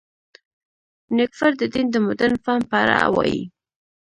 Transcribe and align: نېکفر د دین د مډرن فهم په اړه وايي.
نېکفر 1.15 1.51
د 1.61 1.63
دین 1.73 1.87
د 1.91 1.95
مډرن 2.05 2.35
فهم 2.45 2.61
په 2.69 2.75
اړه 2.83 2.97
وايي. 3.15 3.41